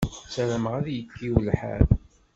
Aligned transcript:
Sarameɣ 0.33 0.73
ad 0.79 0.87
yekkiw 0.91 1.35
lḥal. 1.47 1.85